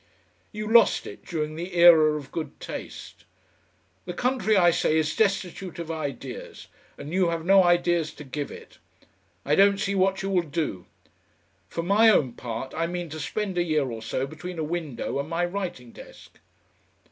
[0.51, 3.23] You lost it during the Era of Good Taste.
[4.05, 8.49] The country, I say, is destitute of ideas, and you have no ideas to give
[8.49, 8.79] it.
[9.45, 10.87] I don't see what you will do....
[11.69, 15.19] For my own part, I mean to spend a year or so between a window
[15.19, 16.39] and my writing desk."